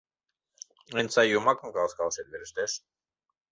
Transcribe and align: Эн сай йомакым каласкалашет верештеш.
Эн 0.99 1.07
сай 1.13 1.27
йомакым 1.31 1.69
каласкалашет 1.71 2.27
верештеш. 2.29 2.71